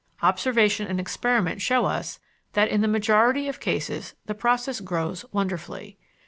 Observation 0.23 0.87
and 0.87 0.99
experiment 0.99 1.61
show 1.61 1.85
us 1.85 2.19
that 2.53 2.69
in 2.71 2.81
the 2.81 2.87
majority 2.87 3.47
of 3.47 3.59
cases 3.59 4.15
the 4.25 4.33
process 4.33 4.79
grows 4.79 5.25
wonderfully. 5.31 5.99